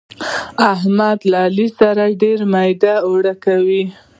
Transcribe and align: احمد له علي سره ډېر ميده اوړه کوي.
احمد 0.73 1.17
له 1.31 1.37
علي 1.45 1.67
سره 1.79 2.03
ډېر 2.21 2.39
ميده 2.53 2.93
اوړه 3.07 3.33
کوي. 3.45 3.83